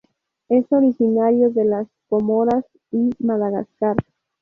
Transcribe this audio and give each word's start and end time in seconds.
Es 0.49 0.65
originario 0.71 1.51
de 1.51 1.63
las 1.63 1.87
Comoras 2.09 2.65
y 2.91 3.11
Madagascar. 3.19 3.97